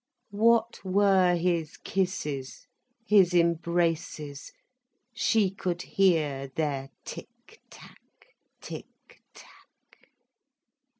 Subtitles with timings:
[0.33, 2.65] What were his kisses,
[3.05, 4.51] his embraces.
[5.13, 7.29] She could hear their tick
[7.69, 8.87] tack, tick
[9.35, 10.09] tack.